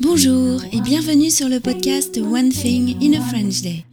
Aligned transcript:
Bonjour 0.00 0.62
et 0.72 0.80
bienvenue 0.80 1.30
sur 1.30 1.48
le 1.48 1.58
podcast 1.58 2.16
One 2.18 2.50
Thing 2.50 2.96
in 3.02 3.20
a 3.20 3.20
French 3.28 3.62
Day. 3.62 3.84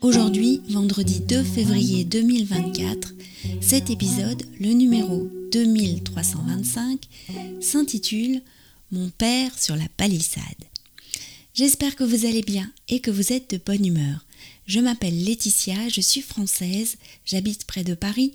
Aujourd'hui, 0.00 0.62
vendredi 0.70 1.20
2 1.20 1.42
février 1.42 2.04
2024, 2.04 3.12
cet 3.60 3.90
épisode, 3.90 4.42
le 4.58 4.72
numéro 4.72 5.28
2325, 5.52 7.06
s'intitule 7.60 8.40
Mon 8.90 9.10
père 9.10 9.58
sur 9.58 9.76
la 9.76 9.88
palissade. 9.98 10.42
J'espère 11.54 11.94
que 11.96 12.04
vous 12.04 12.24
allez 12.24 12.42
bien 12.42 12.72
et 12.88 13.00
que 13.00 13.10
vous 13.10 13.34
êtes 13.34 13.50
de 13.50 13.60
bonne 13.64 13.84
humeur. 13.84 14.24
Je 14.66 14.80
m'appelle 14.80 15.24
Laetitia, 15.24 15.88
je 15.88 16.00
suis 16.00 16.22
française, 16.22 16.96
j'habite 17.26 17.64
près 17.66 17.84
de 17.84 17.94
Paris 17.94 18.32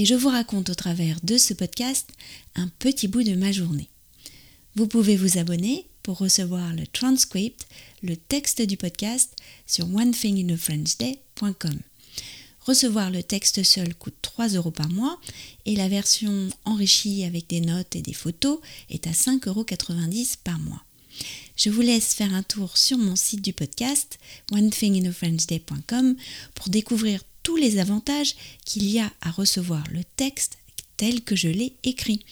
et 0.00 0.06
je 0.06 0.14
vous 0.14 0.30
raconte 0.30 0.70
au 0.70 0.74
travers 0.74 1.18
de 1.22 1.36
ce 1.36 1.52
podcast 1.52 2.08
un 2.54 2.68
petit 2.78 3.06
bout 3.06 3.22
de 3.22 3.34
ma 3.34 3.52
journée. 3.52 3.90
Vous 4.74 4.86
pouvez 4.86 5.14
vous 5.14 5.36
abonner 5.36 5.84
pour 6.02 6.16
recevoir 6.16 6.72
le 6.72 6.86
transcript, 6.86 7.66
le 8.02 8.16
texte 8.16 8.62
du 8.62 8.78
podcast 8.78 9.36
sur 9.66 9.94
onethinginafrenchday.com. 9.94 11.78
Recevoir 12.60 13.10
le 13.10 13.22
texte 13.22 13.62
seul 13.62 13.94
coûte 13.94 14.16
3 14.22 14.48
euros 14.48 14.70
par 14.70 14.88
mois 14.88 15.20
et 15.66 15.76
la 15.76 15.90
version 15.90 16.48
enrichie 16.64 17.24
avec 17.24 17.46
des 17.48 17.60
notes 17.60 17.94
et 17.94 18.00
des 18.00 18.14
photos 18.14 18.58
est 18.88 19.06
à 19.06 19.10
5,90 19.10 19.48
euros 19.48 19.66
par 20.42 20.58
mois. 20.60 20.82
Je 21.56 21.68
vous 21.68 21.82
laisse 21.82 22.14
faire 22.14 22.32
un 22.32 22.42
tour 22.42 22.78
sur 22.78 22.96
mon 22.96 23.16
site 23.16 23.42
du 23.42 23.52
podcast 23.52 24.18
onethinginafrenchday.com 24.50 26.16
pour 26.54 26.70
découvrir 26.70 27.22
tous 27.42 27.56
les 27.56 27.78
avantages 27.78 28.34
qu'il 28.64 28.84
y 28.84 28.98
a 28.98 29.10
à 29.20 29.30
recevoir 29.30 29.84
le 29.90 30.04
texte 30.16 30.58
tel 30.96 31.22
que 31.22 31.36
je 31.36 31.48
l'ai 31.48 31.74
écrit. 31.82 32.24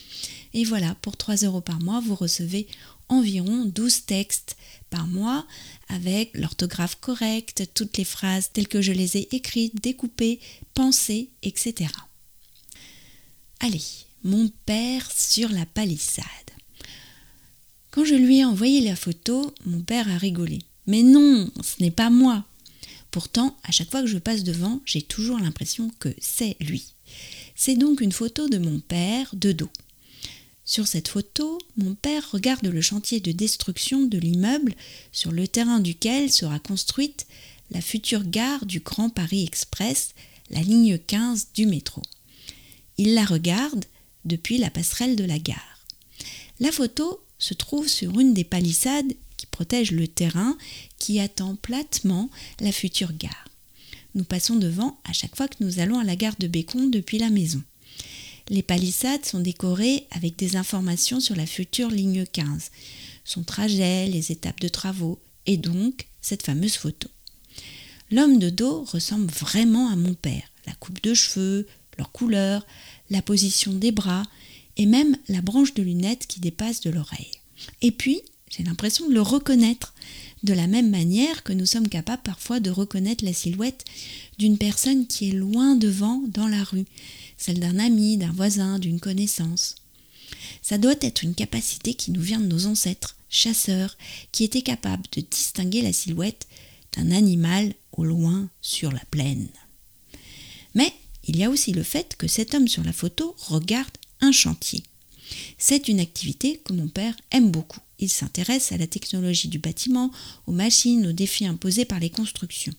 Et 0.54 0.64
voilà, 0.64 0.94
pour 0.96 1.16
3 1.16 1.36
euros 1.36 1.60
par 1.60 1.80
mois, 1.80 2.00
vous 2.00 2.14
recevez 2.14 2.66
environ 3.08 3.64
12 3.64 4.04
textes 4.04 4.56
par 4.90 5.06
mois 5.06 5.46
avec 5.88 6.36
l'orthographe 6.36 6.96
correcte, 7.00 7.64
toutes 7.74 7.96
les 7.96 8.04
phrases 8.04 8.50
telles 8.52 8.68
que 8.68 8.82
je 8.82 8.92
les 8.92 9.16
ai 9.16 9.28
écrites, 9.34 9.80
découpées, 9.82 10.40
pensées, 10.74 11.30
etc. 11.42 11.90
Allez, 13.60 13.82
mon 14.24 14.50
père 14.66 15.10
sur 15.10 15.48
la 15.48 15.66
palissade. 15.66 16.24
Quand 17.90 18.04
je 18.04 18.14
lui 18.14 18.38
ai 18.38 18.44
envoyé 18.44 18.80
la 18.82 18.96
photo, 18.96 19.52
mon 19.64 19.80
père 19.80 20.08
a 20.08 20.18
rigolé. 20.18 20.60
Mais 20.86 21.02
non, 21.02 21.50
ce 21.62 21.82
n'est 21.82 21.90
pas 21.90 22.10
moi. 22.10 22.44
Pourtant, 23.10 23.56
à 23.64 23.72
chaque 23.72 23.90
fois 23.90 24.02
que 24.02 24.06
je 24.06 24.18
passe 24.18 24.44
devant, 24.44 24.80
j'ai 24.84 25.02
toujours 25.02 25.38
l'impression 25.38 25.90
que 25.98 26.14
c'est 26.20 26.56
lui. 26.60 26.94
C'est 27.54 27.76
donc 27.76 28.00
une 28.00 28.12
photo 28.12 28.48
de 28.48 28.58
mon 28.58 28.80
père 28.80 29.30
de 29.34 29.52
dos. 29.52 29.70
Sur 30.64 30.86
cette 30.86 31.08
photo, 31.08 31.58
mon 31.78 31.94
père 31.94 32.30
regarde 32.30 32.66
le 32.66 32.82
chantier 32.82 33.20
de 33.20 33.32
destruction 33.32 34.02
de 34.02 34.18
l'immeuble 34.18 34.74
sur 35.12 35.32
le 35.32 35.48
terrain 35.48 35.80
duquel 35.80 36.30
sera 36.30 36.58
construite 36.58 37.26
la 37.70 37.80
future 37.80 38.24
gare 38.24 38.66
du 38.66 38.80
Grand 38.80 39.08
Paris 39.08 39.44
Express, 39.44 40.10
la 40.50 40.60
ligne 40.60 40.98
15 40.98 41.48
du 41.54 41.66
métro. 41.66 42.02
Il 42.98 43.14
la 43.14 43.24
regarde 43.24 43.86
depuis 44.26 44.58
la 44.58 44.70
passerelle 44.70 45.16
de 45.16 45.24
la 45.24 45.38
gare. 45.38 45.86
La 46.60 46.72
photo 46.72 47.24
se 47.38 47.54
trouve 47.54 47.88
sur 47.88 48.18
une 48.18 48.34
des 48.34 48.44
palissades 48.44 49.14
le 49.60 50.06
terrain 50.06 50.56
qui 50.98 51.20
attend 51.20 51.56
platement 51.56 52.30
la 52.60 52.72
future 52.72 53.12
gare. 53.12 53.48
Nous 54.14 54.24
passons 54.24 54.56
devant 54.56 54.98
à 55.04 55.12
chaque 55.12 55.36
fois 55.36 55.48
que 55.48 55.62
nous 55.62 55.80
allons 55.80 55.98
à 55.98 56.04
la 56.04 56.16
gare 56.16 56.36
de 56.38 56.46
Bécon 56.46 56.86
depuis 56.86 57.18
la 57.18 57.30
maison. 57.30 57.62
Les 58.48 58.62
palissades 58.62 59.26
sont 59.26 59.40
décorées 59.40 60.06
avec 60.10 60.36
des 60.36 60.56
informations 60.56 61.20
sur 61.20 61.36
la 61.36 61.46
future 61.46 61.90
ligne 61.90 62.24
15, 62.24 62.70
son 63.24 63.42
trajet, 63.42 64.06
les 64.06 64.32
étapes 64.32 64.60
de 64.60 64.68
travaux 64.68 65.18
et 65.46 65.56
donc 65.58 66.06
cette 66.22 66.44
fameuse 66.44 66.76
photo. 66.76 67.08
L'homme 68.10 68.38
de 68.38 68.48
dos 68.48 68.84
ressemble 68.84 69.30
vraiment 69.30 69.90
à 69.90 69.96
mon 69.96 70.14
père. 70.14 70.50
La 70.66 70.72
coupe 70.74 71.02
de 71.02 71.12
cheveux, 71.12 71.66
leur 71.98 72.10
couleur, 72.10 72.66
la 73.10 73.20
position 73.20 73.72
des 73.72 73.92
bras 73.92 74.22
et 74.78 74.86
même 74.86 75.16
la 75.28 75.42
branche 75.42 75.74
de 75.74 75.82
lunettes 75.82 76.26
qui 76.26 76.40
dépasse 76.40 76.80
de 76.80 76.90
l'oreille. 76.90 77.32
Et 77.82 77.90
puis, 77.90 78.22
j'ai 78.50 78.62
l'impression 78.62 79.08
de 79.08 79.14
le 79.14 79.22
reconnaître 79.22 79.94
de 80.42 80.52
la 80.52 80.66
même 80.66 80.90
manière 80.90 81.42
que 81.42 81.52
nous 81.52 81.66
sommes 81.66 81.88
capables 81.88 82.22
parfois 82.22 82.60
de 82.60 82.70
reconnaître 82.70 83.24
la 83.24 83.32
silhouette 83.32 83.84
d'une 84.38 84.58
personne 84.58 85.06
qui 85.06 85.28
est 85.28 85.32
loin 85.32 85.74
devant 85.74 86.22
dans 86.28 86.46
la 86.46 86.62
rue, 86.62 86.86
celle 87.36 87.60
d'un 87.60 87.78
ami, 87.78 88.16
d'un 88.16 88.32
voisin, 88.32 88.78
d'une 88.78 89.00
connaissance. 89.00 89.76
Ça 90.62 90.78
doit 90.78 90.94
être 91.00 91.22
une 91.22 91.34
capacité 91.34 91.94
qui 91.94 92.10
nous 92.10 92.20
vient 92.20 92.40
de 92.40 92.46
nos 92.46 92.66
ancêtres, 92.66 93.16
chasseurs, 93.28 93.96
qui 94.32 94.44
étaient 94.44 94.62
capables 94.62 95.06
de 95.12 95.22
distinguer 95.22 95.82
la 95.82 95.92
silhouette 95.92 96.46
d'un 96.96 97.10
animal 97.10 97.74
au 97.92 98.04
loin 98.04 98.48
sur 98.60 98.92
la 98.92 99.02
plaine. 99.10 99.48
Mais 100.74 100.92
il 101.24 101.36
y 101.36 101.44
a 101.44 101.50
aussi 101.50 101.72
le 101.72 101.82
fait 101.82 102.16
que 102.16 102.28
cet 102.28 102.54
homme 102.54 102.68
sur 102.68 102.84
la 102.84 102.92
photo 102.92 103.34
regarde 103.38 103.96
un 104.20 104.32
chantier. 104.32 104.82
C'est 105.58 105.88
une 105.88 106.00
activité 106.00 106.60
que 106.64 106.72
mon 106.72 106.88
père 106.88 107.14
aime 107.30 107.50
beaucoup. 107.50 107.80
Il 107.98 108.08
s'intéresse 108.08 108.72
à 108.72 108.76
la 108.76 108.86
technologie 108.86 109.48
du 109.48 109.58
bâtiment, 109.58 110.12
aux 110.46 110.52
machines, 110.52 111.06
aux 111.06 111.12
défis 111.12 111.46
imposés 111.46 111.84
par 111.84 111.98
les 111.98 112.10
constructions. 112.10 112.74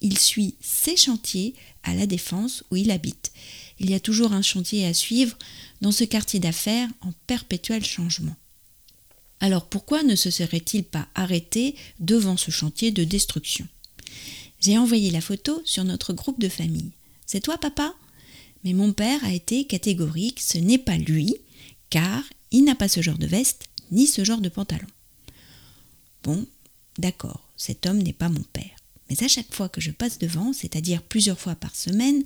Il 0.00 0.18
suit 0.18 0.54
ces 0.60 0.96
chantiers 0.96 1.54
à 1.82 1.94
la 1.94 2.06
défense 2.06 2.62
où 2.70 2.76
il 2.76 2.90
habite. 2.90 3.32
Il 3.80 3.90
y 3.90 3.94
a 3.94 4.00
toujours 4.00 4.32
un 4.32 4.42
chantier 4.42 4.86
à 4.86 4.94
suivre 4.94 5.36
dans 5.80 5.92
ce 5.92 6.04
quartier 6.04 6.38
d'affaires 6.38 6.88
en 7.00 7.12
perpétuel 7.26 7.84
changement. 7.84 8.36
Alors 9.40 9.66
pourquoi 9.66 10.02
ne 10.02 10.14
se 10.14 10.30
serait-il 10.30 10.84
pas 10.84 11.08
arrêté 11.14 11.74
devant 11.98 12.36
ce 12.36 12.50
chantier 12.50 12.92
de 12.92 13.04
destruction? 13.04 13.66
J'ai 14.60 14.76
envoyé 14.76 15.10
la 15.10 15.22
photo 15.22 15.62
sur 15.64 15.84
notre 15.84 16.12
groupe 16.12 16.38
de 16.38 16.50
famille. 16.50 16.90
C'est 17.24 17.40
toi, 17.40 17.56
papa? 17.56 17.94
Mais 18.62 18.74
mon 18.74 18.92
père 18.92 19.24
a 19.24 19.32
été 19.32 19.64
catégorique, 19.64 20.40
ce 20.40 20.58
n'est 20.58 20.78
pas 20.78 20.98
lui, 20.98 21.34
car 21.88 22.22
il 22.50 22.64
n'a 22.64 22.74
pas 22.74 22.88
ce 22.88 23.00
genre 23.00 23.16
de 23.16 23.26
veste 23.26 23.69
ni 23.90 24.06
ce 24.06 24.24
genre 24.24 24.40
de 24.40 24.48
pantalon. 24.48 24.86
Bon, 26.22 26.46
d'accord, 26.98 27.48
cet 27.56 27.86
homme 27.86 28.02
n'est 28.02 28.12
pas 28.12 28.28
mon 28.28 28.42
père. 28.52 28.76
Mais 29.08 29.22
à 29.24 29.28
chaque 29.28 29.52
fois 29.52 29.68
que 29.68 29.80
je 29.80 29.90
passe 29.90 30.18
devant, 30.18 30.52
c'est-à-dire 30.52 31.02
plusieurs 31.02 31.38
fois 31.38 31.54
par 31.54 31.74
semaine, 31.74 32.22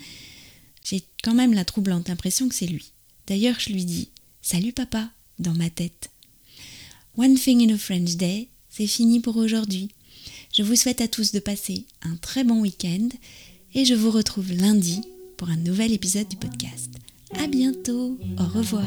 j'ai 0.85 1.03
quand 1.23 1.35
même 1.35 1.55
la 1.55 1.65
troublante 1.65 2.11
impression 2.11 2.49
que 2.49 2.55
c'est 2.55 2.67
lui. 2.67 2.93
D'ailleurs, 3.27 3.59
je 3.59 3.71
lui 3.71 3.85
dis 3.85 4.09
Salut 4.43 4.73
papa 4.73 5.11
dans 5.39 5.55
ma 5.55 5.71
tête. 5.71 6.11
One 7.17 7.37
thing 7.37 7.69
in 7.69 7.75
a 7.75 7.79
French 7.79 8.17
day, 8.17 8.49
c'est 8.69 8.87
fini 8.87 9.21
pour 9.21 9.37
aujourd'hui. 9.37 9.89
Je 10.53 10.63
vous 10.63 10.77
souhaite 10.77 11.01
à 11.01 11.09
tous 11.09 11.33
de 11.33 11.39
passer 11.39 11.87
un 12.03 12.17
très 12.17 12.45
bon 12.45 12.61
week-end 12.61 13.09
et 13.75 13.85
je 13.85 13.95
vous 13.95 14.11
retrouve 14.11 14.53
lundi 14.53 15.01
pour 15.37 15.49
un 15.49 15.57
nouvel 15.57 15.93
épisode 15.93 16.29
du 16.29 16.37
podcast. 16.37 16.91
À 17.39 17.47
bientôt, 17.47 18.19
au 18.39 18.45
revoir. 18.45 18.85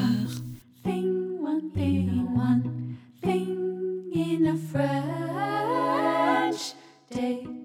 French 4.57 4.83
day. 7.11 7.56